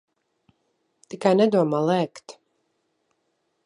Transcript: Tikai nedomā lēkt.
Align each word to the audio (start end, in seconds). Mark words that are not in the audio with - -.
Tikai 1.13 1.35
nedomā 1.43 1.85
lēkt. 1.91 2.39